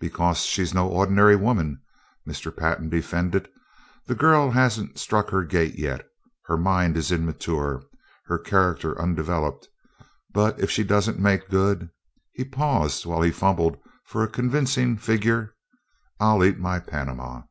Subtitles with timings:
[0.00, 1.82] "Because she's no ordinary woman,"
[2.26, 2.50] Mr.
[2.50, 3.50] Pantin defended.
[4.06, 6.08] "The girl hasn't struck her gait yet;
[6.46, 7.82] her mind is immature,
[8.24, 9.68] her character undeveloped;
[10.32, 11.90] but if she doesn't make good"
[12.36, 13.76] he paused while he fumbled
[14.06, 15.54] for a convincing figure
[16.18, 17.42] "I'll eat my panama!"